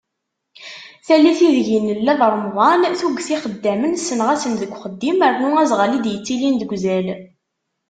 Tallit 1.05 1.39
ideg 1.47 1.67
i 1.77 1.79
nella 1.79 2.13
d 2.19 2.21
Remḍan, 2.33 2.81
tuget 2.99 3.27
n 3.27 3.31
yixeddamen 3.33 3.93
senɣasen 3.99 4.53
seg 4.57 4.71
uxeddim, 4.75 5.19
rnu 5.31 5.49
azɣal 5.61 5.93
i 5.97 5.99
d-yettilin 6.03 6.59
deg 6.61 6.71
uzal. 6.75 7.07